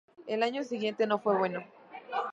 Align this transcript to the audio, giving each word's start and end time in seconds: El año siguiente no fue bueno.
El 0.25 0.41
año 0.41 0.63
siguiente 0.63 1.05
no 1.05 1.19
fue 1.19 1.37
bueno. 1.37 1.63